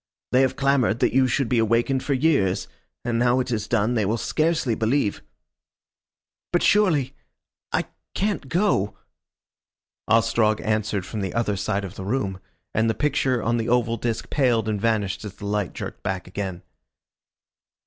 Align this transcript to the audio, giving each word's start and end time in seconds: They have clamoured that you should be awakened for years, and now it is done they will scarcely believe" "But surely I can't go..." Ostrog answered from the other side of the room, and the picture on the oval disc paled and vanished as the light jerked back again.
They 0.31 0.41
have 0.41 0.55
clamoured 0.55 0.97
that 0.97 1.13
you 1.13 1.27
should 1.27 1.47
be 1.47 1.59
awakened 1.59 2.01
for 2.01 2.15
years, 2.15 2.67
and 3.05 3.19
now 3.19 3.39
it 3.39 3.51
is 3.51 3.67
done 3.67 3.93
they 3.93 4.03
will 4.03 4.17
scarcely 4.17 4.73
believe" 4.73 5.21
"But 6.51 6.63
surely 6.63 7.13
I 7.71 7.85
can't 8.15 8.49
go..." 8.49 8.97
Ostrog 10.07 10.59
answered 10.61 11.05
from 11.05 11.21
the 11.21 11.35
other 11.35 11.55
side 11.55 11.85
of 11.85 11.93
the 11.97 12.03
room, 12.03 12.39
and 12.73 12.89
the 12.89 12.95
picture 12.95 13.43
on 13.43 13.57
the 13.57 13.69
oval 13.69 13.95
disc 13.97 14.31
paled 14.31 14.67
and 14.67 14.81
vanished 14.81 15.23
as 15.23 15.35
the 15.35 15.45
light 15.45 15.73
jerked 15.73 16.01
back 16.01 16.25
again. 16.25 16.63